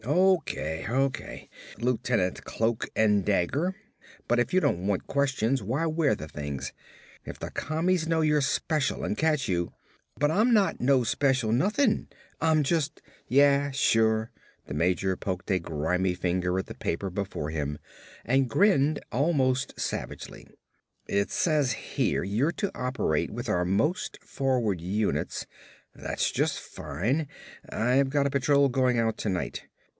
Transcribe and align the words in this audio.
"O.K., 0.03 0.87
O.K., 0.89 1.47
Lieutenant 1.77 2.43
Cloak 2.43 2.87
and 2.95 3.23
Dagger, 3.23 3.75
but 4.27 4.39
if 4.39 4.51
you 4.51 4.59
don't 4.59 4.87
want 4.87 5.05
questions 5.05 5.61
why 5.61 5.85
wear 5.85 6.15
the 6.15 6.27
things? 6.27 6.73
If 7.23 7.37
the 7.37 7.51
Commies 7.51 8.07
know 8.07 8.21
you're 8.21 8.39
a 8.39 8.41
special 8.41 9.03
and 9.03 9.15
catch 9.15 9.47
you" 9.47 9.73
"But 10.19 10.31
Ah'm 10.31 10.55
not 10.55 10.81
no 10.81 11.03
special 11.03 11.51
nuthin'. 11.51 12.07
Ah'm 12.41 12.63
jus'" 12.63 12.89
"Yeah, 13.27 13.69
sure." 13.69 14.31
The 14.65 14.73
major 14.73 15.15
poked 15.15 15.51
a 15.51 15.59
grimy 15.59 16.15
finger 16.15 16.57
at 16.57 16.65
the 16.65 16.73
paper 16.73 17.11
before 17.11 17.51
him 17.51 17.77
and 18.25 18.49
grinned 18.49 19.01
almost 19.11 19.79
savagely. 19.79 20.47
"It 21.07 21.29
says 21.29 21.71
here 21.73 22.23
you're 22.23 22.51
to 22.53 22.71
operate 22.73 23.29
with 23.29 23.47
our 23.47 23.65
most 23.65 24.17
forward 24.23 24.81
units. 24.81 25.45
That's 25.93 26.31
just 26.31 26.59
fine. 26.59 27.27
I've 27.69 28.09
got 28.09 28.25
a 28.25 28.31
patrol 28.31 28.67
going 28.67 28.97
out 28.97 29.15
tonight. 29.19 29.67